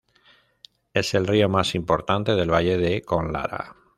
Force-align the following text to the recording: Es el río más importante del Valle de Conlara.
Es 0.95 1.13
el 1.13 1.27
río 1.27 1.47
más 1.47 1.75
importante 1.75 2.33
del 2.33 2.51
Valle 2.51 2.79
de 2.79 3.03
Conlara. 3.03 3.75